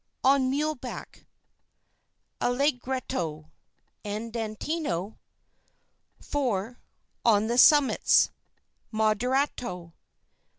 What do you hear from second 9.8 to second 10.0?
5.